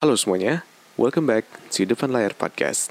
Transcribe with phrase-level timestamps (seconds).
[0.00, 0.64] Halo semuanya,
[0.96, 2.88] welcome back to Depan Layar Podcast.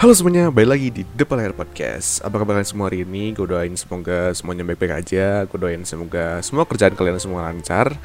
[0.00, 3.36] Halo semuanya, balik lagi di Depan Layar Podcast Apa kabar kalian semua hari ini?
[3.36, 8.00] Gue doain semoga semuanya baik-baik aja Gue doain semoga semua kerjaan kalian semua lancar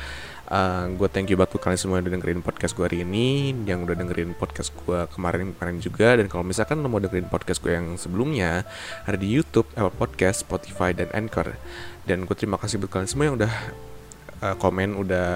[0.50, 3.54] uh, Gue thank you banget buat kalian semua yang udah dengerin podcast gue hari ini
[3.64, 6.18] Yang udah dengerin podcast gue kemarin-kemarin juga.
[6.18, 8.68] Dan kalau misalkan lo mau dengerin podcast gue yang sebelumnya
[9.08, 11.56] Ada di Youtube, Apple Podcast, Spotify, dan Anchor.
[12.04, 13.54] Dan gue terima kasih buat kalian semua yang udah
[14.44, 15.30] uh, komen udah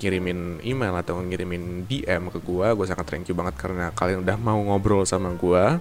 [0.00, 4.36] ngirimin email atau ngirimin DM ke gua, gue sangat thank you banget karena kalian udah
[4.40, 5.76] mau ngobrol sama gua.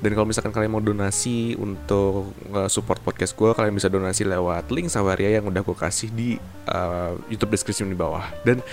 [0.00, 4.72] Dan kalau misalkan kalian mau donasi untuk uh, support podcast gue, kalian bisa donasi lewat
[4.72, 6.40] link Sawaria yang udah gue kasih di
[6.72, 8.24] uh, YouTube description di bawah.
[8.40, 8.64] Dan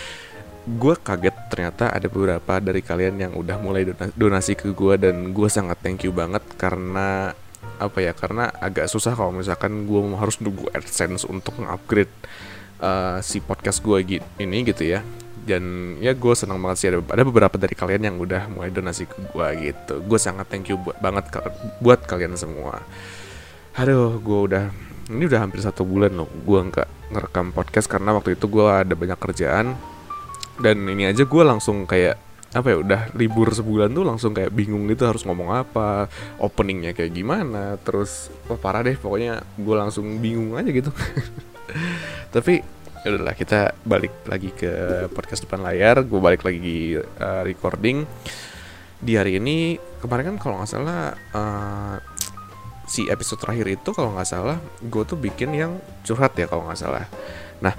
[0.67, 3.87] gue kaget ternyata ada beberapa dari kalian yang udah mulai
[4.19, 7.31] donasi ke gue dan gue sangat thank you banget karena
[7.79, 12.11] apa ya karena agak susah kalau misalkan gue harus nunggu AdSense untuk upgrade
[12.83, 15.07] uh, si podcast gue ini gitu ya
[15.47, 19.07] dan ya gue senang banget sih ada, ada beberapa dari kalian yang udah mulai donasi
[19.07, 20.03] ke gue gitu.
[20.03, 21.31] Gue sangat thank you buat banget
[21.79, 22.83] buat kalian semua.
[23.79, 24.63] Aduh gue udah
[25.07, 28.91] ini udah hampir satu bulan loh gue nggak ngerekam podcast karena waktu itu gue ada
[28.91, 29.79] banyak kerjaan.
[30.59, 34.87] Dan ini aja gue langsung kayak apa ya udah libur sebulan tuh langsung kayak bingung
[34.87, 36.07] gitu harus ngomong apa
[36.39, 40.91] openingnya kayak gimana terus wah parah deh pokoknya gue langsung bingung aja gitu.
[42.35, 46.01] Tapi udahlah kita balik lagi ke podcast depan layar.
[46.01, 48.07] Gue balik lagi uh, recording.
[48.97, 51.95] Di hari ini kemarin kan kalau nggak salah uh,
[52.89, 56.79] si episode terakhir itu kalau nggak salah gue tuh bikin yang curhat ya kalau nggak
[56.81, 57.05] salah.
[57.61, 57.77] Nah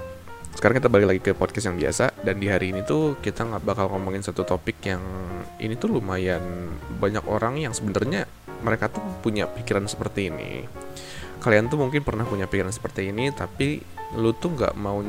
[0.55, 2.15] sekarang kita balik lagi ke podcast yang biasa.
[2.23, 5.03] Dan di hari ini tuh kita nggak bakal ngomongin satu topik yang
[5.59, 8.23] ini tuh lumayan banyak orang yang sebenarnya
[8.63, 10.67] mereka tuh punya pikiran seperti ini
[11.39, 13.79] kalian tuh mungkin pernah punya pikiran seperti ini tapi
[14.19, 14.99] lu tuh nggak mau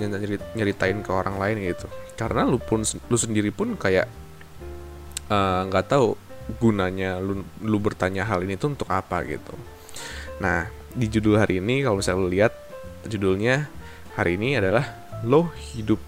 [0.54, 1.86] nyeritain ke orang lain gitu.
[2.14, 4.06] Karena lu pun lu sendiri pun kayak
[5.28, 6.08] eh, nggak uh, tahu
[6.58, 9.54] gunanya lu lu bertanya hal ini tuh untuk apa gitu.
[10.42, 12.52] Nah di judul hari ini kalau misalnya lu lihat
[13.06, 13.70] judulnya
[14.18, 14.84] hari ini adalah
[15.22, 16.00] lo hidup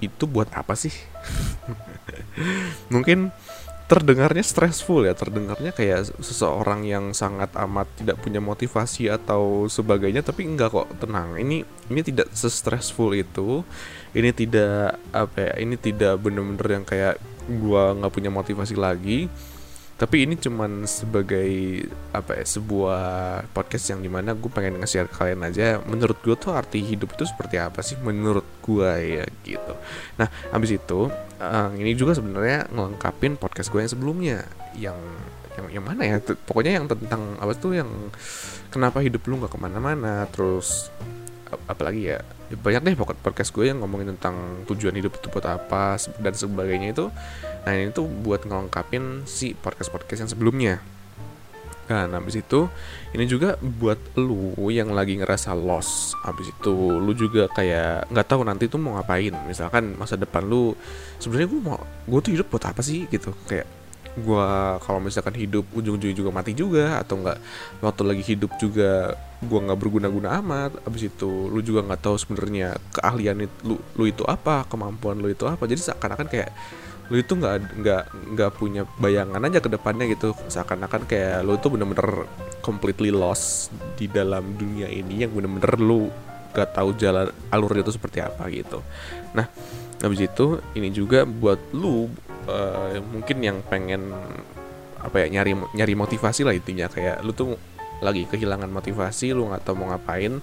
[0.00, 0.94] itu buat apa sih?
[2.94, 3.28] Mungkin
[3.92, 10.48] terdengarnya stressful ya terdengarnya kayak seseorang yang sangat amat tidak punya motivasi atau sebagainya tapi
[10.48, 11.36] enggak kok tenang.
[11.36, 11.60] Ini
[11.92, 13.60] ini tidak se-stressful itu.
[14.16, 17.20] Ini tidak apa ya ini tidak bener-bener yang kayak
[17.60, 19.28] gua nggak punya motivasi lagi.
[20.00, 21.84] Tapi ini cuman sebagai
[22.16, 23.04] apa ya sebuah
[23.54, 27.14] podcast yang di mana gue pengen nge-share ke kalian aja menurut gue tuh arti hidup
[27.14, 29.78] itu seperti apa sih menurut gue ya gitu.
[30.18, 31.06] Nah habis itu
[31.42, 34.38] uh, ini juga sebenarnya ngelengkapin podcast gue yang sebelumnya.
[34.78, 34.98] Yang
[35.58, 36.16] yang yang mana ya?
[36.22, 37.90] Pokoknya yang tentang apa tuh yang
[38.70, 40.88] kenapa hidup lu nggak ke mana-mana terus
[41.68, 46.32] apalagi ya banyak deh podcast gue yang ngomongin tentang tujuan hidup itu buat apa dan
[46.32, 47.12] sebagainya itu.
[47.68, 50.80] Nah ini tuh buat ngelengkapin si podcast podcast yang sebelumnya
[51.92, 52.66] Nah, habis itu
[53.12, 56.16] ini juga buat lu yang lagi ngerasa lost.
[56.24, 59.36] Habis itu lu juga kayak nggak tahu nanti tuh mau ngapain.
[59.44, 60.72] Misalkan masa depan lu
[61.20, 63.36] sebenarnya gue mau gue tuh hidup buat apa sih gitu.
[63.44, 63.68] Kayak
[64.12, 64.48] gue
[64.84, 67.40] kalau misalkan hidup ujung-ujungnya juga mati juga atau enggak
[67.80, 72.76] waktu lagi hidup juga gue nggak berguna-guna amat abis itu lu juga nggak tahu sebenarnya
[72.92, 76.52] keahlian lu lu itu apa kemampuan lu itu apa jadi seakan-akan kayak
[77.10, 78.02] lu itu nggak nggak
[78.36, 80.36] nggak punya bayangan aja ke depannya gitu.
[80.46, 82.26] Seakan-akan kayak lu itu bener-bener
[82.62, 86.08] completely lost di dalam dunia ini yang bener-bener lu
[86.52, 88.84] gak tahu jalan alurnya itu seperti apa gitu.
[89.32, 89.48] Nah
[89.98, 92.06] habis itu ini juga buat lu
[92.46, 94.12] uh, mungkin yang pengen
[95.02, 96.86] apa ya nyari nyari motivasi lah intinya.
[96.86, 97.58] Kayak lu tuh
[98.04, 100.38] lagi kehilangan motivasi lu nggak tahu mau ngapain.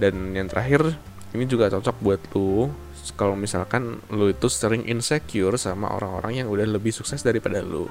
[0.00, 0.96] Dan yang terakhir
[1.36, 2.72] ini juga cocok buat lu
[3.14, 7.88] kalau misalkan lu itu sering insecure sama orang-orang yang udah lebih sukses daripada lu.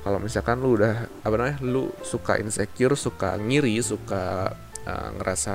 [0.00, 4.48] Kalau misalkan lu udah apa namanya lu suka insecure suka ngiri suka
[4.88, 5.54] uh, ngerasa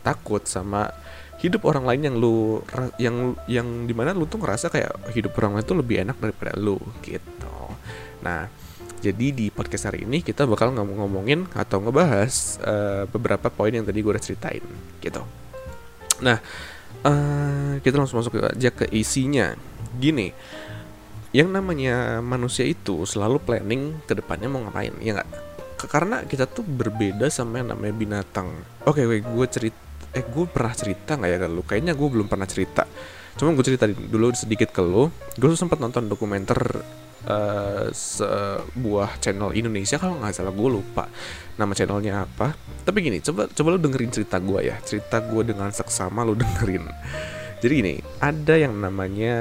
[0.00, 0.88] takut sama
[1.44, 2.64] hidup orang lain yang lu
[2.96, 6.56] yang yang di mana lu tuh ngerasa kayak hidup orang lain tuh lebih enak daripada
[6.56, 7.56] lu gitu.
[8.24, 8.48] Nah
[9.04, 14.00] jadi di podcast hari ini kita bakal ngomong-ngomongin atau ngebahas uh, beberapa poin yang tadi
[14.00, 14.64] gue udah ceritain
[15.04, 15.20] gitu.
[16.24, 16.40] Nah
[17.02, 19.58] uh, kita langsung masuk aja ke isinya.
[19.98, 20.30] Gini
[21.34, 25.30] yang namanya manusia itu selalu planning ke depannya mau ngapain ya nggak?
[25.90, 28.54] Karena kita tuh berbeda sama yang namanya binatang.
[28.86, 29.82] Oke okay, gue cerita
[30.14, 31.62] eh gue pernah cerita nggak ya ke lu?
[31.66, 32.86] Kayaknya gue belum pernah cerita.
[33.34, 35.10] Cuma gue cerita dulu sedikit ke lu.
[35.34, 36.86] Gue tuh sempat nonton dokumenter
[37.26, 41.10] uh, sebuah channel Indonesia kalau nggak salah gue lupa
[41.54, 42.54] nama channelnya apa.
[42.84, 44.76] Tapi gini coba coba lu dengerin cerita gue ya.
[44.82, 46.84] Cerita gue dengan seksama lu dengerin.
[47.62, 49.36] Jadi gini ada yang namanya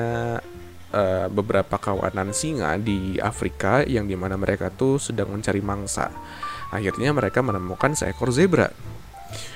[0.94, 6.13] uh, beberapa kawanan singa di Afrika yang di mana mereka tuh sedang mencari mangsa.
[6.74, 8.69] Akhirnya mereka menemukan seekor zebra.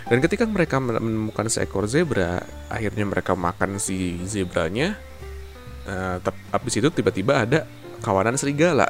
[0.10, 4.98] Dan ketika mereka menemukan seekor zebra akhirnya mereka makan si zebranya
[5.86, 6.18] uh,
[6.50, 7.60] habis itu tiba-tiba ada
[8.02, 8.90] kawanan serigala.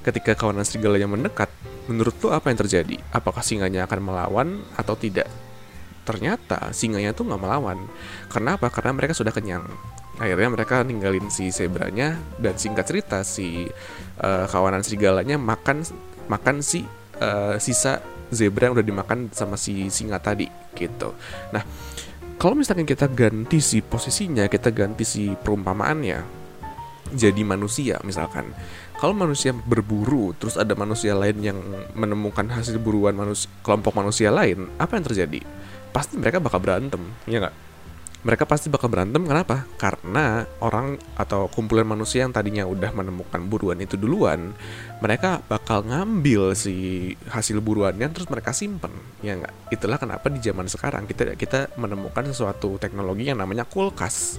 [0.00, 1.52] Ketika kawanan serigala yang mendekat,
[1.84, 2.96] menurut lo apa yang terjadi?
[3.12, 5.28] Apakah singanya akan melawan atau tidak?
[6.08, 7.84] Ternyata singanya tuh nggak melawan.
[8.32, 8.72] Kenapa?
[8.72, 9.68] Karena mereka sudah kenyang.
[10.16, 13.68] Akhirnya mereka ninggalin si zebranya dan singkat cerita si
[14.20, 15.84] uh, kawanan serigalanya makan
[16.28, 16.84] makan si
[17.20, 18.00] uh, sisa
[18.32, 21.12] zebra yang udah dimakan sama si singa tadi gitu.
[21.52, 21.64] Nah,
[22.40, 26.18] kalau misalnya kita ganti si posisinya, kita ganti si perumpamaannya,
[27.16, 28.54] jadi manusia misalkan
[29.00, 31.56] kalau manusia berburu terus ada manusia lain yang
[31.96, 35.40] menemukan hasil buruan manusia, kelompok manusia lain apa yang terjadi?
[35.88, 37.72] Pasti mereka bakal berantem ya nggak?
[38.20, 39.64] Mereka pasti bakal berantem kenapa?
[39.80, 44.52] Karena orang atau kumpulan manusia yang tadinya udah menemukan buruan itu duluan
[45.00, 48.92] mereka bakal ngambil si hasil buruannya terus mereka simpen
[49.24, 49.72] ya nggak?
[49.72, 54.36] Itulah kenapa di zaman sekarang kita kita menemukan sesuatu teknologi yang namanya kulkas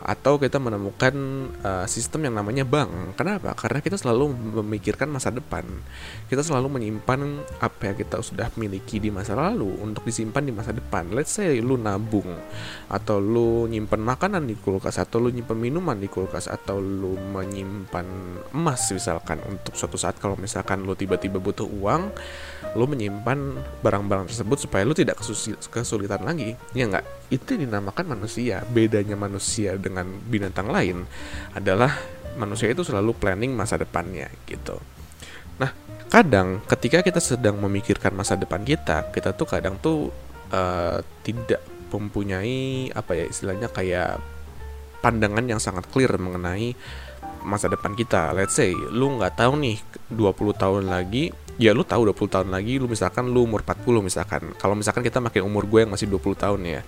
[0.00, 1.14] atau kita menemukan
[1.60, 3.14] uh, sistem yang namanya bank.
[3.16, 3.52] Kenapa?
[3.54, 5.64] Karena kita selalu memikirkan masa depan.
[6.26, 7.20] Kita selalu menyimpan
[7.60, 11.12] apa yang kita sudah miliki di masa lalu untuk disimpan di masa depan.
[11.12, 12.28] Let's say lu nabung
[12.88, 18.06] atau lu nyimpan makanan di kulkas atau lu nyimpan minuman di kulkas atau lu menyimpan
[18.56, 22.12] emas misalkan untuk suatu saat kalau misalkan lu tiba-tiba butuh uang,
[22.76, 23.38] lu menyimpan
[23.84, 25.20] barang-barang tersebut supaya lu tidak
[25.70, 26.56] kesulitan lagi.
[26.72, 27.06] Ya enggak?
[27.30, 28.62] Itu dinamakan manusia.
[28.70, 29.74] Bedanya manusia
[30.28, 31.04] binatang lain
[31.54, 31.94] adalah
[32.38, 34.78] manusia itu selalu planning masa depannya gitu.
[35.58, 35.70] Nah,
[36.08, 40.08] kadang ketika kita sedang memikirkan masa depan kita, kita tuh kadang tuh
[40.54, 41.60] uh, tidak
[41.90, 44.22] mempunyai apa ya istilahnya kayak
[45.02, 46.78] pandangan yang sangat clear mengenai
[47.42, 48.36] masa depan kita.
[48.36, 49.76] Let's say lu nggak tahu nih
[50.12, 54.42] 20 tahun lagi, ya lu tahu 20 tahun lagi lu misalkan lu umur 40 misalkan.
[54.60, 56.80] Kalau misalkan kita makin umur gue yang masih 20 tahun ya.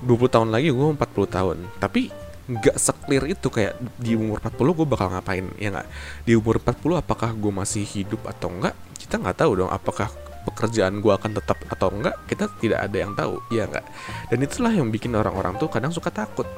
[0.00, 1.56] 20 tahun lagi gue 40 tahun.
[1.76, 5.46] Tapi nggak seklir itu kayak di umur 40 gue bakal ngapain?
[5.54, 5.88] Ya nggak?
[6.26, 10.10] Di umur 40 apakah gue masih hidup atau enggak kita nggak tahu dong apakah
[10.40, 13.86] pekerjaan gue akan tetap atau enggak kita tidak ada yang tahu ya nggak?
[14.34, 16.48] Dan itulah yang bikin orang-orang tuh kadang suka takut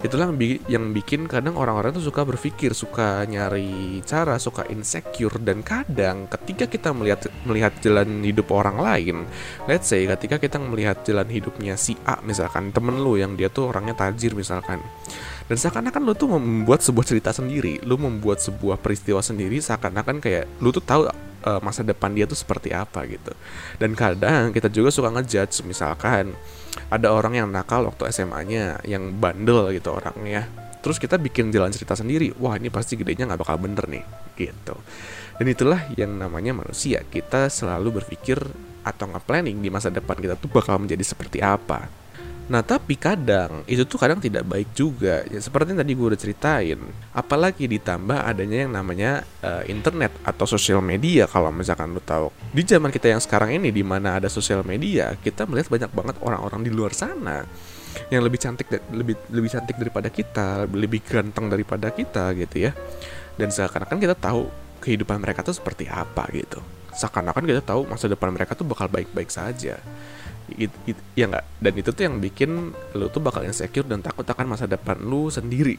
[0.00, 0.32] itulah
[0.68, 5.36] yang bikin kadang orang-orang tuh suka berpikir suka nyari cara suka insecure.
[5.40, 9.16] Dan kadang ketika kita melihat melihat jalan hidup orang lain
[9.66, 13.70] let's say ketika kita melihat jalan hidupnya si A misalkan temen lu yang dia tuh
[13.72, 14.80] orangnya tajir misalkan
[15.50, 20.46] dan seakan-akan lu tuh membuat sebuah cerita sendiri lu membuat sebuah peristiwa sendiri seakan-akan kayak
[20.62, 21.10] lu tuh tahu
[21.44, 23.32] uh, masa depan dia tuh seperti apa gitu.
[23.80, 26.36] Dan kadang kita juga suka ngejudge misalkan
[26.92, 30.46] ada orang yang nakal waktu SMA-nya, yang bandel gitu orangnya.
[30.80, 32.32] Terus kita bikin jalan cerita sendiri.
[32.40, 34.04] Wah, ini pasti gedenya nggak bakal bener nih,
[34.38, 34.80] gitu.
[35.36, 37.04] Dan itulah yang namanya manusia.
[37.04, 38.40] Kita selalu berpikir
[38.80, 41.99] atau nge-planning di masa depan kita tuh bakal menjadi seperti apa.
[42.50, 45.22] Nah tapi kadang itu tuh kadang tidak baik juga.
[45.30, 46.78] Ya seperti yang tadi gue udah ceritain
[47.14, 51.30] apalagi ditambah adanya yang namanya uh, internet atau sosial media.
[51.30, 55.14] Kalau misalkan lo tahu di zaman kita yang sekarang ini di mana ada sosial media
[55.22, 57.46] kita melihat banyak banget orang-orang di luar sana
[58.10, 62.74] yang lebih cantik lebih lebih cantik daripada kita lebih ganteng daripada kita gitu ya.
[63.38, 64.50] Dan seakan-akan kita tahu
[64.82, 66.58] kehidupan mereka tuh seperti apa gitu.
[66.98, 69.78] Seakan-akan kita tahu masa depan mereka tuh bakal baik-baik saja
[70.56, 74.26] it, it, ya nggak dan itu tuh yang bikin lu tuh bakal insecure dan takut
[74.26, 75.78] akan masa depan lu sendiri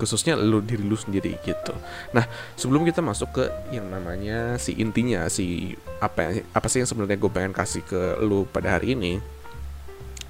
[0.00, 1.74] khususnya lu diri lu sendiri gitu.
[2.16, 2.24] Nah
[2.56, 3.44] sebelum kita masuk ke
[3.76, 8.48] yang namanya si intinya si apa apa sih yang sebenarnya gue pengen kasih ke lu
[8.48, 9.20] pada hari ini,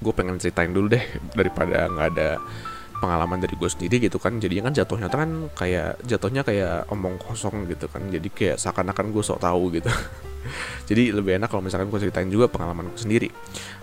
[0.03, 2.29] gue pengen ceritain dulu deh daripada nggak ada
[3.03, 4.39] pengalaman dari gue sendiri gitu kan.
[4.39, 8.07] Jadinya kan jatuhnya kan kayak jatuhnya kayak omong kosong gitu kan.
[8.07, 9.91] Jadi kayak seakan-akan gue sok tahu gitu.
[10.89, 13.27] Jadi lebih enak kalau misalkan gue ceritain juga pengalaman gue sendiri.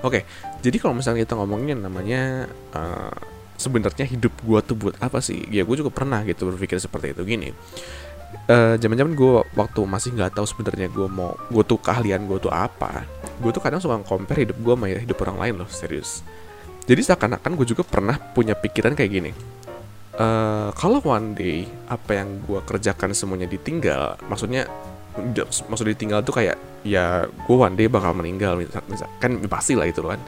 [0.01, 0.25] Oke
[0.61, 2.45] jadi kalau misalnya kita ngomongin namanya
[2.77, 3.17] uh,
[3.57, 5.41] sebenarnya hidup gue tuh buat apa sih?
[5.49, 7.25] Ya gue juga pernah gitu berpikir seperti itu.
[7.25, 7.49] Gini
[8.51, 12.53] uh, zaman-zaman gue waktu masih nggak tahu sebenarnya gue mau gue tuh keahlian gue tuh
[12.53, 13.05] apa
[13.41, 16.23] gue tuh kadang suka compare hidup gue sama hidup orang lain loh serius
[16.85, 19.31] jadi seakan-akan gue juga pernah punya pikiran kayak gini.
[20.21, 24.69] Uh, kalau one day apa yang gue kerjakan semuanya ditinggal maksudnya
[25.41, 29.89] maksud ditinggal tuh kayak ya gue one day bakal meninggal misal, misal kan pasti lah
[29.89, 30.21] itu kan.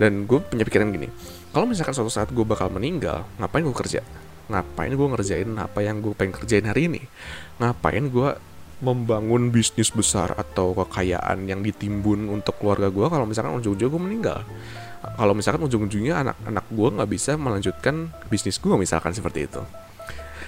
[0.00, 1.08] Dan gue punya pikiran gini
[1.50, 4.00] kalau misalkan suatu saat gue bakal meninggal ngapain gue kerja?
[4.50, 7.02] Ngapain gue ngerjain apa yang gue pengen kerjain hari ini?
[7.62, 8.30] Ngapain gue
[8.80, 14.40] membangun bisnis besar atau kekayaan yang ditimbun untuk keluarga gue kalau misalkan ujung-ujungnya gue meninggal
[15.20, 19.60] kalau misalkan ujung-ujungnya anak-anak gue nggak bisa melanjutkan bisnis gue misalkan seperti itu.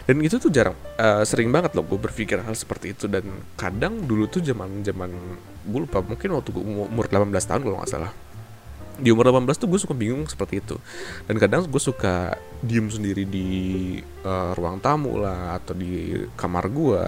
[0.08, 3.04] Dan itu tuh jarang uh, sering banget loh gue berpikir hal seperti itu.
[3.04, 5.12] Dan kadang dulu tuh zaman zaman
[5.68, 8.12] gue lupa mungkin waktu gue umur 18 tahun kalau nggak salah.
[8.96, 10.80] Di umur 18 tuh gue suka bingung seperti itu.
[11.28, 12.32] Dan kadang gue suka
[12.64, 13.48] diem sendiri di
[14.24, 17.02] uh, ruang tamu lah atau di kamar gue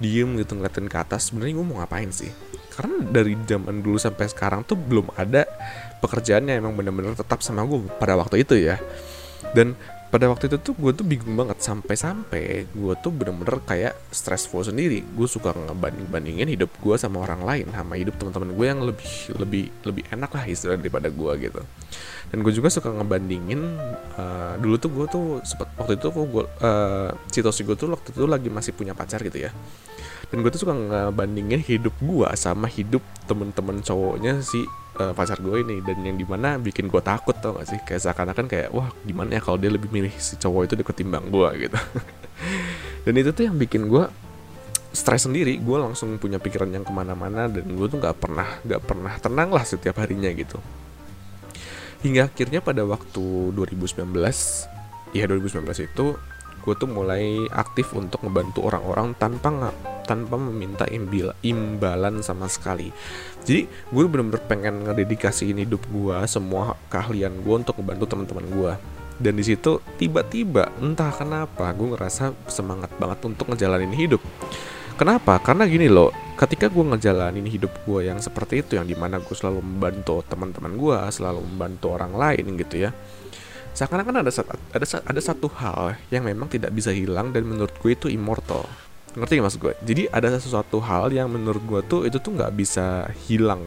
[0.00, 2.32] diem gitu ngeliatin ke atas sebenarnya gue mau ngapain sih
[2.74, 5.46] karena dari zaman dulu sampai sekarang tuh belum ada
[6.02, 8.76] pekerjaan yang emang bener-bener tetap sama gue pada waktu itu ya.
[9.54, 9.78] Dan
[10.10, 15.02] pada waktu itu tuh gue tuh bingung banget sampai-sampai gue tuh bener-bener kayak stressful sendiri.
[15.02, 19.64] Gue suka ngebanding-bandingin hidup gue sama orang lain sama hidup teman-teman gue yang lebih lebih
[19.82, 21.62] lebih enak lah istilah daripada gue gitu.
[22.30, 23.60] Dan gue juga suka ngebandingin
[24.18, 28.26] uh, dulu tuh gue tuh sempat waktu itu gue uh, situasi gue tuh waktu itu
[28.26, 29.54] lagi masih punya pacar gitu ya
[30.34, 34.66] dan gue tuh suka ngebandingin hidup gue sama hidup temen-temen cowoknya si
[34.98, 35.78] uh, pacar gue ini.
[35.78, 37.78] Dan yang di mana bikin gue takut tau gak sih?
[37.86, 41.30] Kayak seakan-akan kayak wah gimana ya kalau dia lebih milih si cowok itu deket timbang
[41.30, 41.78] gue gitu.
[43.06, 44.10] Dan itu tuh yang bikin gue
[44.90, 45.54] stres sendiri.
[45.62, 49.54] Gue langsung punya pikiran yang ke mana-mana dan gue tuh nggak pernah nggak pernah tenang
[49.54, 50.58] lah setiap harinya gitu.
[52.02, 54.02] Hingga akhirnya pada waktu 2019
[55.14, 56.18] ya 2019 itu
[56.58, 59.70] gue tuh mulai aktif untuk ngebantu orang-orang tanpa
[60.04, 62.92] tanpa meminta imbal imbalan sama sekali.
[63.42, 68.72] Jadi gue bener-bener pengen ngededikasiin hidup gue semua keahlian gue untuk ngebantu teman-teman gue.
[69.14, 74.20] Dan di situ tiba-tiba entah kenapa gue ngerasa semangat banget untuk ngejalanin hidup.
[74.94, 75.42] Kenapa?
[75.42, 79.34] Karena gini loh ketika gue ngejalanin hidup gue yang seperti itu yang di mana gue
[79.38, 82.90] selalu membantu teman-teman gue selalu membantu orang lain gitu ya
[83.74, 84.30] seakan-akan ada
[84.74, 88.66] ada ada satu hal yang memang tidak bisa hilang dan menurut gue itu immortal
[89.14, 89.74] ngerti gak maksud gue?
[89.86, 93.62] Jadi ada sesuatu hal yang menurut gue tuh itu tuh nggak bisa hilang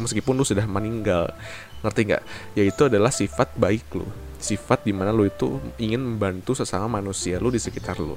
[0.00, 1.32] meskipun lu sudah meninggal.
[1.80, 2.22] Ngerti nggak?
[2.56, 4.06] Yaitu adalah sifat baik lu.
[4.36, 8.16] Sifat di mana lu itu ingin membantu sesama manusia lu di sekitar lu.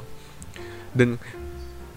[0.92, 1.16] Dan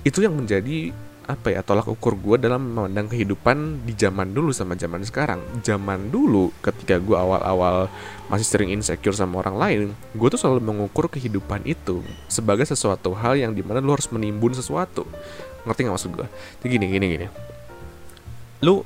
[0.02, 0.90] itu yang menjadi
[1.26, 5.38] apa ya tolak ukur gue dalam memandang kehidupan di zaman dulu sama zaman sekarang.
[5.62, 7.86] Zaman dulu ketika gue awal-awal
[8.26, 9.80] masih sering insecure sama orang lain
[10.16, 12.00] gue tuh selalu mengukur kehidupan itu
[12.32, 15.06] sebagai sesuatu hal yang di mana lu harus menimbun sesuatu.
[15.62, 16.26] Ngerti gak maksud gue
[16.64, 17.26] jadi gini gini gini.
[18.62, 18.82] Lu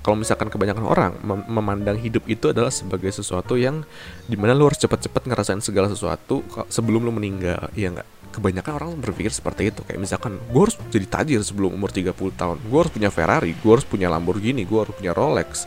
[0.00, 3.84] kalau misalkan kebanyakan orang mem memandang hidup itu adalah sebagai sesuatu yang
[4.24, 6.40] di mana lu harus cepat-cepat ngerasain segala sesuatu
[6.72, 8.08] sebelum lu meninggal iya nggak?
[8.30, 12.56] Kebanyakan orang berpikir seperti itu kayak misalkan gue harus jadi tajir sebelum umur 30 tahun
[12.62, 15.66] gue harus punya Ferrari gue harus punya Lamborghini gue harus punya Rolex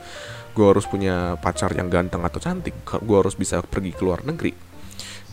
[0.54, 4.54] gue harus punya pacar yang ganteng atau cantik gue harus bisa pergi ke luar negeri.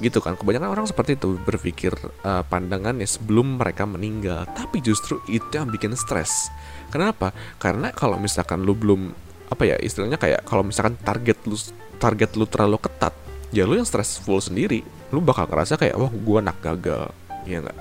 [0.00, 1.92] Gitu kan kebanyakan orang seperti itu berpikir
[2.24, 4.48] uh, pandangannya sebelum mereka meninggal.
[4.48, 6.48] Tapi justru itu yang bikin stres
[6.90, 7.32] kenapa?
[7.56, 9.14] Karena kalau misalkan lu belum
[9.50, 11.58] apa ya istilahnya kayak kalau misalkan target lu
[11.98, 13.14] target lu terlalu ketat
[13.50, 14.82] ya lu yang stressful sendiri.
[15.10, 17.10] Lu bakal ngerasa kayak wah gue anak gagal.
[17.48, 17.78] Ya nggak?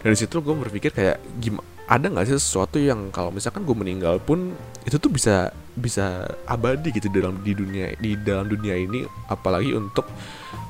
[0.00, 4.22] Dari situ gue berpikir kayak gimana ada nggak sih sesuatu yang kalau misalkan gue meninggal
[4.22, 4.54] pun
[4.86, 9.02] itu tuh bisa bisa abadi gitu dalam di dunia di dalam dunia ini.
[9.26, 10.06] Apalagi untuk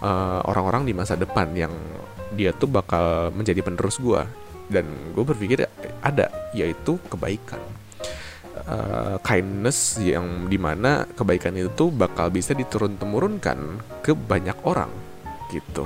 [0.01, 1.73] uh, orang-orang di masa depan yang
[2.33, 4.23] dia tuh bakal menjadi penerus gue
[4.71, 5.67] dan gue berpikir
[6.01, 7.61] ada yaitu kebaikan.
[8.71, 14.91] Uh, kindness yang di mana kebaikan itu bakal bisa diturun temurunkan ke banyak orang
[15.51, 15.83] gitu.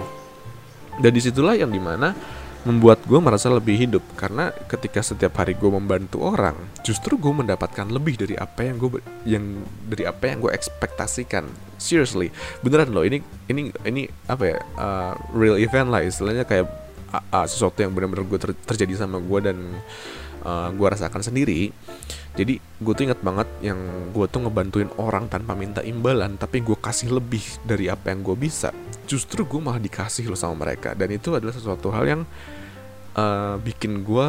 [1.00, 2.12] Dan di situlah yang di mana
[2.64, 4.04] membuat gue merasa lebih hidup.
[4.16, 9.00] Karena ketika setiap hari gue membantu orang justru gue mendapatkan lebih dari apa yang gue
[9.24, 9.44] yang
[9.88, 11.48] dari apa yang gue ekspektasikan.
[11.80, 12.32] Seriously.
[12.64, 16.44] Beneran loh ini ini ini apa ya uh, real event lah istilahnya.
[16.44, 16.83] Kayak
[17.21, 19.59] uh, sesuatu yang benar-benar gue ter terjadi sama gue dan
[20.44, 21.73] uh, gue rasakan sendiri.
[22.35, 23.78] Jadi gue tuh ingat banget yang
[24.11, 28.35] gue tuh ngebantuin orang tanpa minta imbalan tapi gue kasih lebih dari apa yang gue
[28.35, 28.75] bisa.
[29.06, 30.99] Justru gue malah dikasih loh sama mereka.
[30.99, 32.23] Dan itu adalah sesuatu hal yang
[33.14, 34.28] uh, bikin gue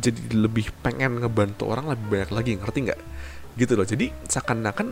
[0.00, 3.00] jadi lebih pengen ngebantu orang lebih banyak lagi ngerti nggak?
[3.54, 3.86] Gitu loh.
[3.86, 4.88] Jadi seakan-akan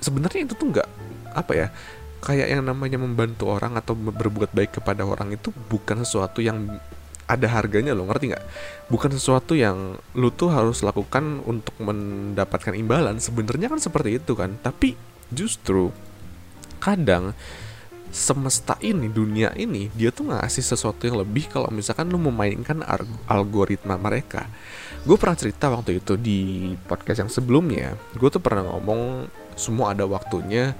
[0.00, 0.88] sebenarnya itu tuh nggak
[1.36, 1.68] apa ya
[2.18, 6.78] kayak yang namanya membantu orang atau berbuat baik kepada orang itu bukan sesuatu yang
[7.28, 8.44] ada harganya loh ngerti nggak?
[8.88, 13.20] Bukan sesuatu yang lu tuh harus lakukan untuk mendapatkan imbalan.
[13.20, 14.96] Sebenarnya kan seperti itu kan tapi
[15.28, 15.92] justru
[16.80, 17.36] kadang
[18.08, 22.80] semesta ini dunia ini dia tuh ngasih sesuatu yang lebih kalau misalkan lu memainkan
[23.28, 24.48] algoritma mereka.
[25.04, 30.08] Gue pernah cerita waktu itu di podcast yang sebelumnya gue tuh pernah ngomong semua ada
[30.08, 30.72] waktunya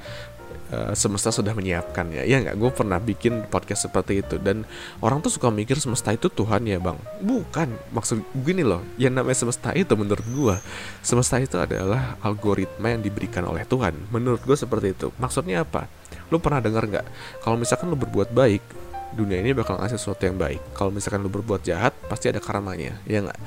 [0.73, 2.57] uh, semesta sudah menyiapkan ya nggak?
[2.57, 4.37] Gue pernah bikin podcast seperti itu.
[4.41, 4.65] Dan
[5.01, 6.99] orang tuh suka mikir semesta itu Tuhan ya bang?
[7.21, 7.69] Bukan.
[7.93, 8.85] Maksud gini loh.
[9.01, 10.57] Yang namanya semesta itu menurut gue
[11.01, 13.97] semesta itu adalah algoritma yang diberikan oleh Tuhan.
[14.13, 15.09] Menurut gue seperti itu.
[15.17, 15.89] Maksudnya apa?
[16.29, 17.07] Lu pernah dengar nggak?
[17.41, 18.63] Kalau misalkan lu berbuat baik
[19.09, 20.61] dunia ini bakal ngasih sesuatu yang baik.
[20.77, 23.01] Kalau misalkan lu berbuat jahat pasti ada karamanya.
[23.09, 23.41] Ya nggak?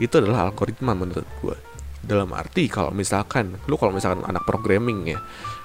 [0.00, 1.56] Itu adalah algoritma menurut gue
[2.02, 5.22] dalam arti kalau misalkan lu kalau misalkan anak programming ya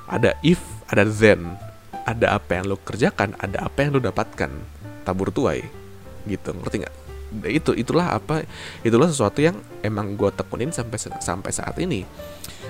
[0.07, 0.59] ada if
[0.89, 1.59] ada then.
[2.07, 4.51] Ada apa yang lu kerjakan ada apa yang lu dapatkan.
[5.03, 5.63] Tabur tuai.
[6.23, 6.95] Gitu ngerti nggak?
[7.27, 8.47] Nah, itu itulah apa
[8.87, 12.07] itulah sesuatu yang emang gue tekunin sampai sampai saat ini.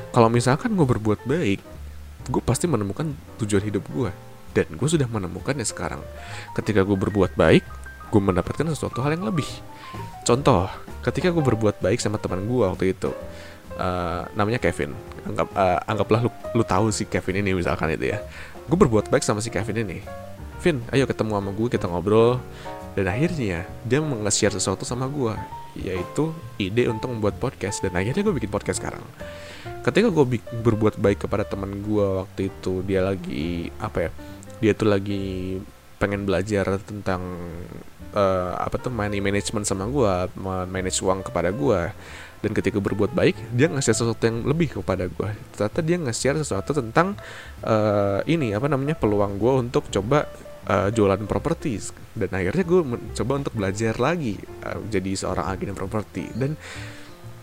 [0.09, 1.61] Kalau misalkan gue berbuat baik
[2.27, 4.11] gue pasti menemukan tujuan hidup gue
[4.57, 6.01] dan gue sudah menemukannya sekarang.
[6.57, 7.63] Ketika gue berbuat baik
[8.09, 9.47] gue mendapatkan sesuatu hal yang lebih.
[10.25, 10.65] Contoh
[11.05, 13.13] ketika gue berbuat baik sama teman gue waktu itu
[13.77, 14.93] uh, namanya Kevin.
[15.23, 18.19] Anggap uh, anggaplah lu lu tahu si Kevin ini misalkan itu ya.
[18.67, 19.97] Gue berbuat baik sama si Kevin ini.
[20.59, 22.41] Vin ayo ketemu sama gue kita ngobrol.
[22.97, 25.37] Dan akhirnya dia nge-share sesuatu sama gue
[25.77, 27.85] yaitu ide untuk membuat podcast.
[27.85, 29.05] Dan akhirnya gue bikin podcast sekarang.
[29.85, 34.11] Ketika gue berbuat baik kepada teman gue waktu itu dia lagi apa ya
[34.57, 35.57] dia tuh lagi
[35.97, 37.21] pengen belajar tentang
[38.13, 40.13] uh, apa tuh money management sama gue
[40.69, 41.81] manage uang kepada gue
[42.41, 46.71] dan ketika berbuat baik dia ngasih sesuatu yang lebih kepada gue ternyata dia nge-share sesuatu
[46.75, 47.17] tentang
[47.65, 50.29] uh, ini apa namanya peluang gue untuk coba
[50.67, 51.79] uh, jualan properti.
[52.13, 54.35] Dan akhirnya gue mencoba untuk belajar lagi
[54.67, 56.27] uh, jadi seorang agen properti.
[56.35, 56.59] Dan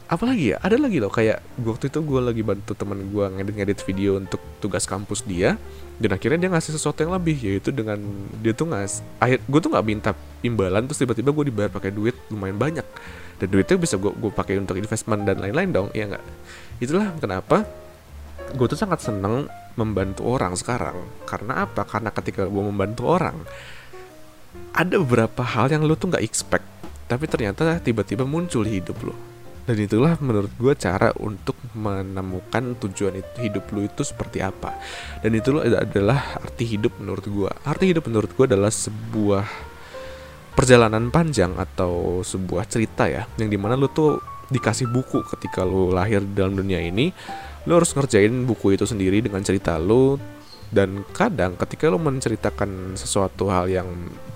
[0.07, 0.57] apalagi ya?
[0.61, 4.85] Ada lagi loh kayak waktu itu gue lagi bantu teman gue ngedit-ngedit video untuk tugas
[4.85, 5.57] kampus dia
[5.95, 7.99] dan akhirnya dia ngasih sesuatu yang lebih yaitu dengan
[8.43, 10.11] dia tuh ngas akhir gue tuh nggak minta
[10.43, 12.87] imbalan terus tiba-tiba gue dibayar pakai duit lumayan banyak.
[13.35, 16.25] Dan duitnya bisa gue gue pakai untuk investment dan lain-lain dong ya nggak?
[16.83, 17.67] Itulah kenapa
[18.55, 20.99] gue tuh sangat seneng membantu orang sekarang.
[21.27, 21.83] Karena apa?
[21.83, 23.39] Karena ketika gue membantu orang
[24.75, 26.67] ada beberapa hal yang lo tuh nggak expect
[27.07, 29.15] tapi ternyata tiba-tiba muncul di hidup lo
[29.65, 34.77] dan itulah menurut gue cara untuk menemukan tujuan itu, hidup lu itu seperti apa.
[35.25, 39.45] Dan itulah adalah arti hidup menurut gue arti hidup menurut gue adalah sebuah
[40.53, 44.23] perjalanan panjang atau sebuah cerita ya yang di mana lu tuh
[44.53, 47.09] dikasih buku ketika lu lahir dalam dunia ini.
[47.65, 50.21] Lu harus ngerjain buku itu sendiri dengan cerita lu.
[50.75, 53.89] Dan kadang ketika lu menceritakan sesuatu hal yang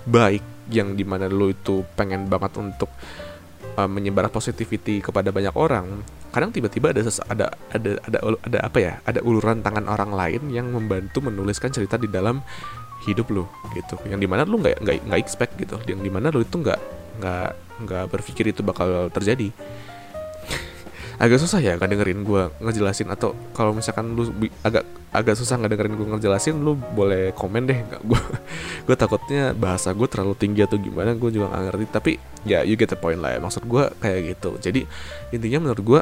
[0.07, 0.41] baik
[0.73, 2.89] yang di mana lu itu pengen banget untuk
[3.79, 8.93] uh, menyebar positivity kepada banyak orang kadang tiba-tiba ada ada ada ada ada apa ya
[9.07, 12.43] ada uluran tangan orang lain yang membantu menuliskan cerita di dalam
[13.07, 13.95] hidup lo gitu.
[14.05, 15.79] Yang di mana lu nggak nggak nggak expect gitu.
[15.87, 16.79] Yang di mana lu itu nggak
[17.19, 17.51] nggak
[17.87, 19.49] nggak berpikir itu bakal terjadi
[21.19, 24.31] agak susah ya nggak dengerin gue ngejelasin atau kalau misalkan lu
[24.63, 27.75] agak agak susah nggak dengerin gue ngejelasin lu boleh komen deh.
[27.83, 28.21] Nggak gue
[28.87, 31.85] gue takutnya bahasa gue terlalu tinggi atau gimana gue juga nggak ngerti.
[31.91, 32.11] Tapi
[32.47, 33.39] ya you get the point lah ya.
[33.43, 34.55] Maksud gue kayak gitu.
[34.63, 34.87] Jadi
[35.35, 36.01] intinya menurut gue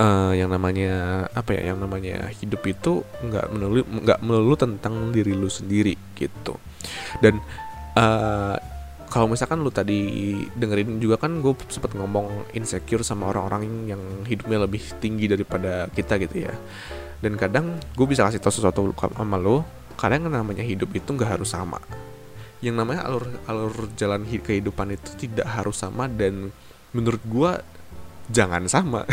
[0.00, 5.36] uh, yang namanya apa ya yang namanya hidup itu nggak melulu nggak melulu tentang diri
[5.36, 6.56] lu sendiri gitu.
[7.20, 7.44] Dan
[7.92, 8.56] uh,
[9.08, 14.68] kalau misalkan lu tadi dengerin juga kan gue sempet ngomong insecure sama orang-orang yang hidupnya
[14.68, 16.54] lebih tinggi daripada kita gitu ya.
[17.18, 19.64] Dan kadang gue bisa kasih tau sesuatu sama lo
[19.98, 21.80] kadang yang namanya hidup itu nggak harus sama.
[22.60, 26.52] Yang namanya alur alur jalan kehidupan itu tidak harus sama dan
[26.92, 27.50] menurut gue
[28.30, 29.08] jangan sama.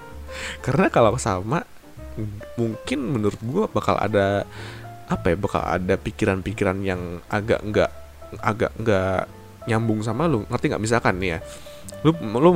[0.64, 1.62] Karena kalau sama
[2.56, 4.48] mungkin menurut gue bakal ada
[5.04, 7.90] apa ya bakal ada pikiran-pikiran yang agak nggak
[8.40, 9.22] agak nggak
[9.70, 10.82] nyambung sama lu ngerti nggak?
[10.82, 11.38] Misalkan nih ya
[12.04, 12.50] lu lu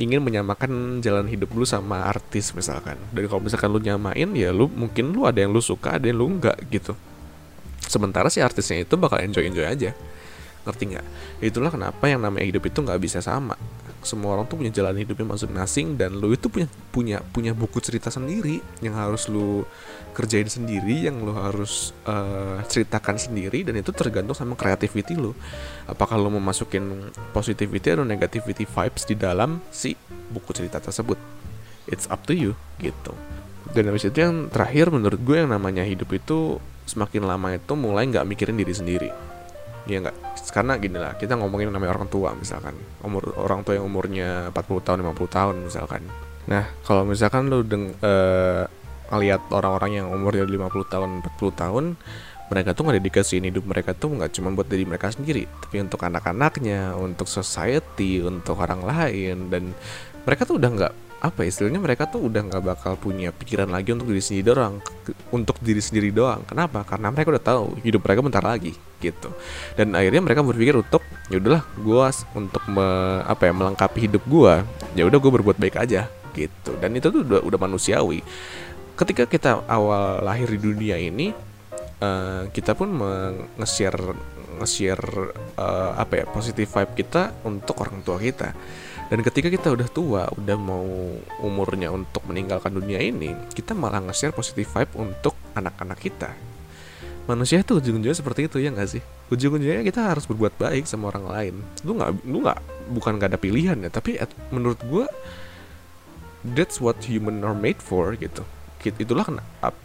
[0.00, 2.96] ingin menyamakan jalan hidup lu sama artis misalkan.
[3.12, 6.16] Dan kalau misalkan lu nyamain ya lu mungkin lu ada yang lu suka ada yang
[6.16, 6.96] lu nggak gitu.
[7.86, 9.92] Sementara si artisnya itu bakal enjoy enjoy aja.
[10.64, 11.06] Ngerti nggak?
[11.44, 13.54] Itulah kenapa yang namanya hidup itu nggak bisa sama
[14.06, 18.06] semua orang tuh punya jalan hidupnya masing-masing dan lu itu punya punya punya buku cerita
[18.08, 19.66] sendiri yang harus lu
[20.14, 25.34] kerjain sendiri yang lu harus uh, ceritakan sendiri dan itu tergantung sama creativity lu.
[25.90, 29.98] Apakah lu mau masukin positivity atau negativity vibes di dalam si
[30.30, 31.18] buku cerita tersebut?
[31.90, 33.12] It's up to you gitu.
[33.74, 38.06] Dan habis itu yang terakhir menurut gue yang namanya hidup itu semakin lama itu mulai
[38.06, 39.10] nggak mikirin diri sendiri
[39.86, 40.16] ya nggak?
[40.52, 42.74] Karena gini lah kita ngomongin namanya orang tua misalkan.
[43.02, 46.02] Umur orang tua yang umurnya 40 tahun 50 tahun misalkan.
[46.46, 48.66] Nah kalau misalkan lu deng uh,
[49.10, 51.84] ngeliat orang-orang yang umurnya 50 tahun 40 tahun
[52.46, 55.98] mereka tuh nggak dedikasiin hidup mereka tuh nggak cuma buat diri mereka sendiri tapi untuk
[56.06, 59.74] anak-anaknya untuk society untuk orang lain dan
[60.22, 63.96] mereka tuh udah nggak apa ya, istilahnya mereka tuh udah nggak bakal punya pikiran lagi
[63.96, 64.84] untuk diri sendiri doang
[65.32, 66.44] untuk diri sendiri doang.
[66.44, 66.84] Kenapa?
[66.84, 69.32] Karena mereka udah tahu hidup mereka bentar lagi gitu.
[69.74, 71.00] Dan akhirnya mereka berpikir untuk
[71.32, 72.86] ya udahlah gue untuk me,
[73.24, 74.54] apa ya melengkapi hidup gue
[74.92, 76.76] ya udah gue berbuat baik aja gitu.
[76.76, 78.20] Dan itu tuh udah udah manusiawi.
[78.96, 81.32] Ketika kita awal lahir di dunia ini
[82.00, 82.92] uh, kita pun
[83.56, 84.00] nge-share
[85.60, 88.56] uh, apa ya positive vibe kita untuk orang tua kita
[89.06, 90.82] dan ketika kita udah tua udah mau
[91.38, 96.30] umurnya untuk meninggalkan dunia ini kita malah nge-share positive vibe untuk anak-anak kita.
[97.26, 99.02] Manusia itu ujung-ujungnya seperti itu ya nggak sih?
[99.30, 101.54] Ujung-ujungnya kita harus berbuat baik sama orang lain.
[101.82, 104.14] Lu nggak lu nggak bukan gak ada pilihan ya tapi
[104.54, 105.06] menurut gue
[106.54, 108.42] that's what human are made for gitu.
[108.82, 109.26] Itulah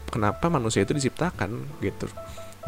[0.10, 2.06] kenapa manusia itu diciptakan gitu.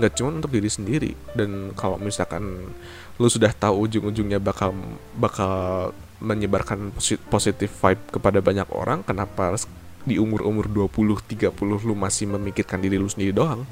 [0.01, 1.13] Nggak cuma untuk diri sendiri.
[1.37, 2.73] Dan kalau misalkan
[3.21, 4.73] lu sudah tahu ujung-ujungnya bakal
[5.13, 6.93] bakal menyebarkan
[7.31, 9.55] positif vibe kepada banyak orang kenapa
[10.03, 13.63] di umur-umur 20 30 lu masih memikirkan diri lu sendiri doang?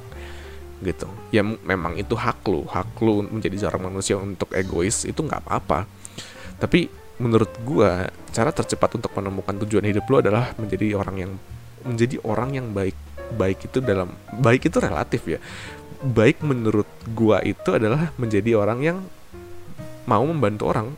[0.81, 1.05] Gitu.
[1.29, 2.65] Ya memang itu hak lu.
[2.65, 5.85] Hak lu menjadi seorang manusia untuk egois itu nggak apa-apa.
[6.57, 6.89] Tapi
[7.21, 11.31] menurut gua cara tercepat untuk menemukan tujuan hidup lu adalah menjadi orang yang
[11.85, 12.97] menjadi orang yang baik.
[13.31, 15.39] Baik itu dalam baik itu relatif ya.
[16.01, 18.97] Baik menurut gua itu adalah menjadi orang yang
[20.09, 20.97] mau membantu orang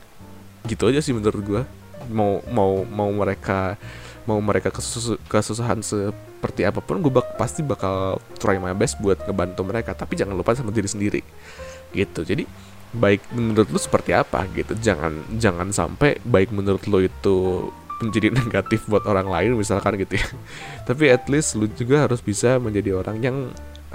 [0.67, 1.63] gitu aja sih menurut gua.
[2.11, 3.79] Mau mau mau mereka
[4.23, 9.19] mau mereka kesus kesusahan seperti apa pun gue bak pasti bakal try my best buat
[9.23, 9.91] ngebantu mereka.
[9.95, 11.21] Tapi jangan lupa sama diri sendiri.
[11.91, 12.23] Gitu.
[12.23, 12.43] Jadi
[12.93, 14.47] baik menurut lu seperti apa?
[14.51, 14.75] Gitu.
[14.79, 17.67] Jangan jangan sampai baik menurut lu itu
[18.03, 20.27] menjadi negatif buat orang lain misalkan gitu ya.
[20.87, 23.37] Tapi at least lu juga harus bisa menjadi orang yang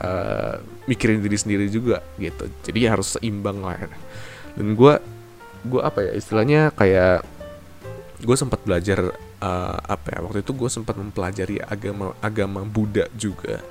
[0.01, 0.57] uh,
[0.89, 2.49] mikirin diri sendiri juga gitu.
[2.65, 3.77] Jadi ya harus seimbang lah.
[4.57, 5.18] Dan gue
[5.67, 7.27] gue apa ya istilahnya kayak
[8.19, 13.63] gue sempat belajar uh, apa ya waktu itu gue sempat mempelajari agama agama Buddha juga.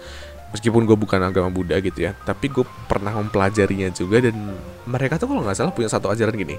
[0.48, 4.56] Meskipun gue bukan agama Buddha gitu ya tapi gue pernah mempelajarinya juga dan
[4.88, 6.56] mereka tuh kalau nggak salah punya satu ajaran gini.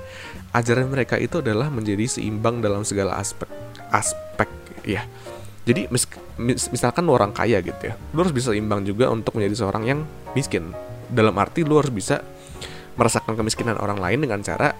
[0.52, 3.48] Ajaran mereka itu adalah menjadi seimbang dalam segala aspek
[3.88, 4.48] aspek
[4.84, 5.08] ya.
[5.64, 6.04] Jadi mis,
[6.40, 9.84] mis, misalkan lu orang kaya gitu ya lu harus bisa seimbang juga untuk menjadi seorang
[9.88, 10.00] yang
[10.36, 10.76] miskin.
[11.08, 12.20] Dalam arti lu harus bisa
[12.98, 14.74] merasakan kemiskinan orang lain dengan cara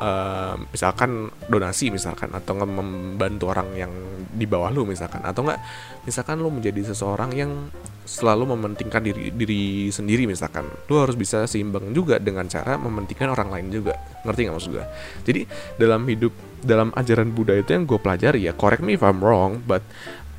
[0.00, 3.92] uh, misalkan donasi misalkan atau nggak membantu orang yang
[4.34, 5.22] di bawah lu misalkan.
[5.22, 5.60] Atau nggak
[6.08, 7.70] misalkan lu menjadi seseorang yang
[8.08, 10.64] selalu mementingkan diri diri sendiri misalkan.
[10.88, 13.94] Lu harus bisa seimbang juga dengan cara mementingkan orang lain juga.
[14.24, 14.86] Ngerti nggak maksud gue
[15.24, 15.40] jadi
[15.76, 16.32] dalam hidup
[16.62, 19.82] dalam ajaran Buddha itu yang gue pelajari ya correct me if I'm wrong but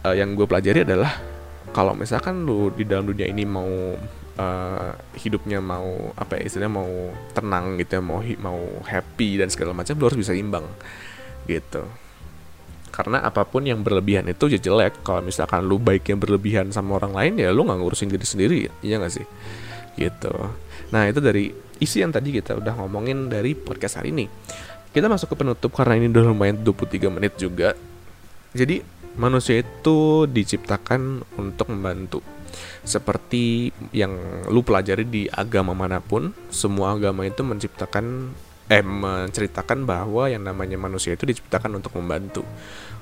[0.03, 1.15] uh, yang gue pelajari adalah
[1.69, 3.69] kalau misalkan lu di dalam dunia ini mau
[4.39, 6.89] uh, hidupnya mau apa ya istilahnya mau
[7.35, 10.63] tenang gitu ya mau mau happy dan segala macam lo harus bisa imbang
[11.45, 11.83] gitu.
[12.89, 15.05] Karena apa pun yang berlebihan itu ya jelek.
[15.05, 18.57] Kalau misalkan lu baik yang berlebihan sama orang lain ya lu nggak ngurusin diri sendiri
[18.81, 19.27] iya gak sih?
[19.95, 20.33] Gitu.
[20.91, 24.25] Nah itu dari isi yang tadi kita udah ngomongin dari podcast hari ini.
[24.89, 27.77] Kita masuk ke penutup karena ini udah lumayan 23 menit juga.
[28.57, 28.81] Jadi
[29.21, 32.19] manusia itu diciptakan untuk membantu
[32.83, 34.15] seperti yang
[34.49, 38.33] lu pelajari di agama mana pun, semua agama itu menciptakan
[38.69, 42.45] eh menceritakan bahwa yang namanya manusia itu diciptakan untuk membantu.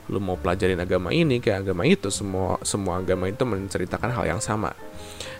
[0.07, 4.41] Lu mau pelajarin agama ini kayak agama itu, semua semua agama itu menceritakan hal yang
[4.41, 4.71] sama.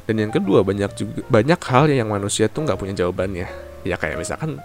[0.04, 3.48] Dan yang kedua banyak juga banyak hal yang manusia tuh nggak punya jawabannya.
[3.88, 4.60] Ya kayak misalkan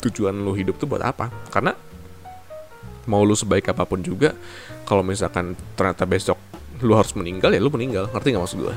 [0.00, 1.28] tujuan lu hidup tuh buat apa?
[1.52, 1.76] Karena
[3.08, 4.36] mau lu sebaik apa pun juga
[4.84, 6.36] kalau misalkan ternyata besok
[6.82, 8.10] lu harus meninggal ya lu meninggal.
[8.10, 8.76] Ngerti nggak maksud gue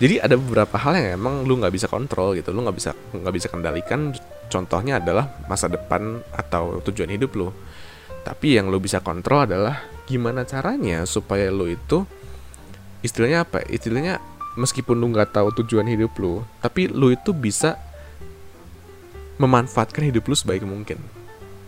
[0.00, 2.56] jadi ada beberapa hal yang emang lu nggak bisa kontrol gitu.
[2.56, 4.16] Lu nggak bisa nggak bisa kendalikan.
[4.48, 7.52] Contohnya adalah masa depan atau tujuan hidup lu.
[8.24, 12.08] Tapi yang lu bisa kontrol adalah gimana caranya supaya lu itu
[13.04, 13.60] istilahnya apa?
[13.68, 14.18] Istilahnya
[14.58, 17.78] meskipun lu nggak tahu tujuan hidup lu tapi lu itu bisa
[19.38, 20.98] memanfaatkan hidup lu sebaik mungkin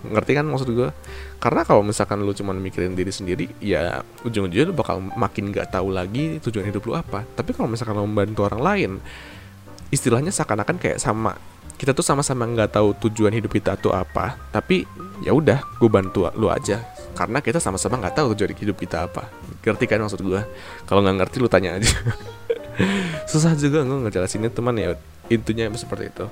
[0.03, 0.91] ngerti kan maksud gue
[1.39, 5.95] karena kalau misalkan lu cuma mikirin diri sendiri ya ujung-ujungnya lu bakal makin gak tahu
[5.95, 7.23] lagi tujuan hidup lu apa.
[7.39, 8.91] Tapi kalau misalkan lu membantu orang lain
[9.95, 11.39] istilahnya seakan-akan kayak sama
[11.77, 14.87] kita tuh sama-sama nggak tahu tujuan hidup kita tuh apa tapi
[15.27, 16.83] ya udah gue bantu lu aja.
[17.13, 19.29] Karena kita sama-sama nggak tahu tujuan hidup kita apa.
[19.63, 20.43] Ngerti kan maksud gue
[20.89, 21.91] kalau nggak ngerti lu tanya aja.
[23.31, 24.99] Susah juga gue ngejelasinnya teman ya.
[25.31, 26.27] Intinya seperti itu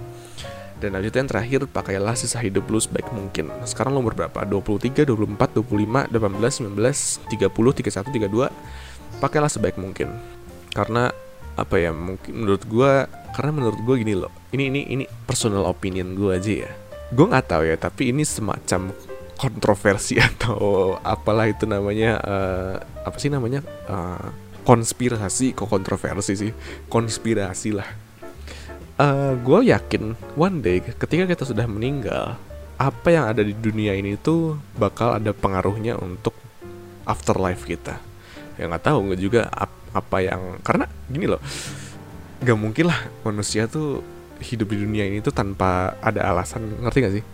[0.81, 3.53] dan lanjut yang terakhir, pakailah sisa hidup lu sebaik mungkin.
[3.69, 4.49] Sekarang nomor berapa?
[4.49, 8.49] 23, 24, 25, 18, 19, 30, 31, 32.
[9.21, 10.17] Pakailah sebaik mungkin.
[10.73, 11.13] Karena
[11.61, 11.93] apa ya?
[11.93, 13.05] Mungkin menurut gua
[13.37, 14.33] karena menurut gua gini loh.
[14.57, 16.71] Ini ini ini personal opinion gua aja ya.
[17.11, 18.95] Gue nggak tahu ya, tapi ini semacam
[19.37, 24.33] kontroversi atau apalah itu namanya uh, apa sih namanya uh,
[24.65, 26.53] konspirasi kok kontroversi sih
[26.93, 27.89] konspirasi lah
[29.01, 32.37] uh, gue yakin one day ketika kita sudah meninggal
[32.77, 36.37] apa yang ada di dunia ini tuh bakal ada pengaruhnya untuk
[37.05, 37.97] afterlife kita.
[38.61, 41.43] Ya nggak tahu nggak juga ap apa yang karena gini loh
[42.41, 44.07] gak mungkin lah manusia tuh
[44.39, 47.25] hidup di dunia ini tuh tanpa ada alasan ngerti gak sih?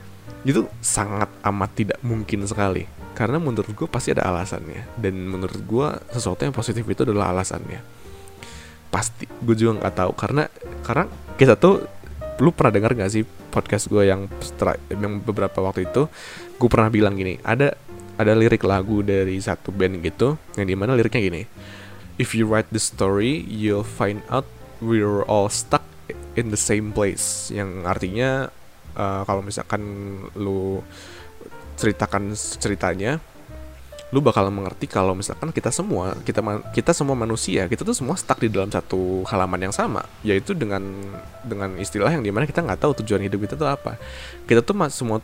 [0.43, 5.89] Itu sangat amat tidak mungkin sekali karena menurut gue pasti ada alasannya dan menurut gue
[6.11, 7.79] sesuatu yang positif itu adalah alasannya.
[8.91, 10.43] Pasti gue juga nggak tahu karena
[10.83, 11.85] karena kita tuh
[12.41, 14.29] lu pernah dengar gak sih podcast gue yang
[14.93, 16.09] yang beberapa waktu itu
[16.57, 17.73] gue pernah bilang gini ada
[18.17, 21.43] ada lirik lagu dari satu band gitu yang di mana liriknya gini
[22.21, 24.45] if you write the story you'll find out
[24.81, 25.85] we're all stuck
[26.37, 27.49] in the same place.
[27.51, 28.31] Yang artinya
[28.95, 29.83] uh, kalau misalkan
[30.37, 30.85] lu
[31.77, 33.21] ceritakan ceritanya
[34.15, 36.39] lu bakal mengerti kalau misalkan kita semua kita
[36.71, 40.07] kita semua manusia kita tuh semua stuck di dalam satu halaman yang sama.
[40.23, 40.83] Yaitu dengan
[41.43, 43.99] dengan istilah yang di mana kita nggak tahu tujuan hidup kita tuh apa.
[44.47, 45.19] Kita tuh semua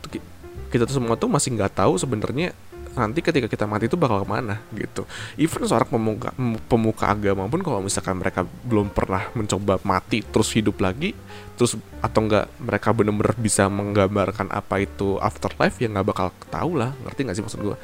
[0.74, 2.50] kita tuh semua tuh masih nggak tahu sebenarnya
[2.92, 5.08] nanti ketika kita mati itu bakal ke mana gitu.
[5.40, 6.34] Even seorang pemuka
[6.68, 11.16] pemuka agama pun kalau misalkan mereka belum pernah mencoba mati terus hidup lagi
[11.56, 16.92] terus atau enggak mereka benar-benar bisa menggambarkan apa itu afterlife ya nggak bakal tahu lah.
[17.06, 17.76] Ngerti nggak sih maksud gue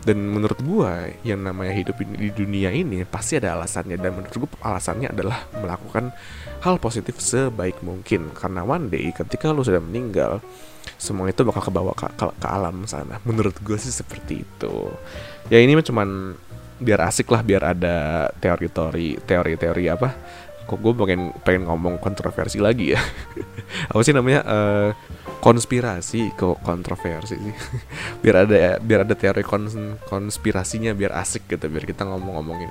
[0.00, 0.92] dan menurut gue
[1.28, 4.00] yang namanya hidup di dunia ini pasti ada alasannya.
[4.00, 6.08] Dan menurut gue alasannya adalah melakukan
[6.64, 8.32] hal positif sebaik mungkin.
[8.32, 10.40] Karena one day ketika lu sudah meninggal
[10.96, 13.20] semua itu bakal kebawa ke, ke, ke alam sana.
[13.28, 14.74] Menurut gue sih seperti itu.
[15.52, 16.32] Ya ini cuman
[16.80, 20.16] biar asik lah biar ada teori-teori teori-teori apa?
[20.64, 23.00] Kok gue pengen pengen ngomong kontroversi lagi ya?
[23.92, 24.88] Apa sih namanya uh,
[25.40, 27.54] konspirasi kok kontroversi sih
[28.22, 29.74] biar ada biar ada teori kons
[30.06, 32.70] konspirasinya biar asik gitu biar kita ngomong-ngomongin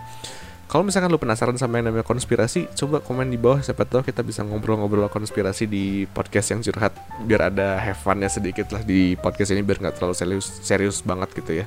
[0.69, 4.21] kalau misalkan lu penasaran sama yang namanya konspirasi, coba komen di bawah siapa tahu kita
[4.21, 6.93] bisa ngobrol-ngobrol konspirasi di podcast yang curhat
[7.25, 11.34] biar ada have fun-nya sedikit lah di podcast ini biar nggak terlalu serius serius banget
[11.41, 11.65] gitu ya.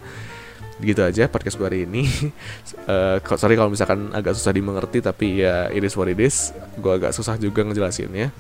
[0.79, 2.07] Gitu aja podcast gue hari ini.
[2.95, 6.55] uh, sorry kalau misalkan agak susah dimengerti tapi ya it is what it is.
[6.79, 8.31] Gue agak susah juga ngejelasinnya.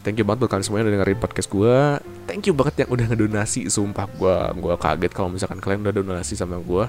[0.00, 1.76] Thank you banget buat kalian semuanya udah dengerin podcast gue.
[2.24, 3.68] Thank you banget yang udah ngedonasi.
[3.68, 6.84] Sumpah gue gue kaget kalau misalkan kalian udah donasi sama gue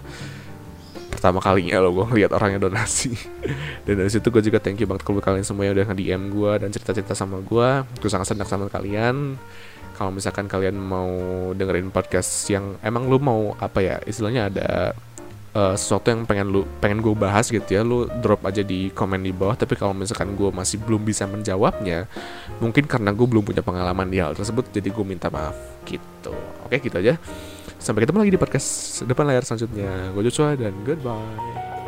[1.11, 3.13] pertama kalinya lo gue ngeliat orang yang donasi
[3.85, 6.51] dan dari situ gue juga thank you banget kalau kalian semua yang udah nge-DM gue
[6.63, 7.69] dan cerita-cerita sama gue
[7.99, 9.35] gue sangat senang sama kalian
[9.99, 11.11] kalau misalkan kalian mau
[11.53, 14.97] dengerin podcast yang emang lu mau apa ya istilahnya ada
[15.55, 19.23] uh, sesuatu yang pengen lu pengen gue bahas gitu ya lu drop aja di komen
[19.23, 22.07] di bawah tapi kalau misalkan gue masih belum bisa menjawabnya
[22.59, 25.55] mungkin karena gue belum punya pengalaman di hal tersebut jadi gue minta maaf
[25.87, 26.33] gitu
[26.67, 27.15] oke gitu aja
[27.81, 28.69] Sampai ketemu lagi di podcast
[29.09, 30.13] depan layar selanjutnya.
[30.13, 31.80] Gue Joshua dan goodbye.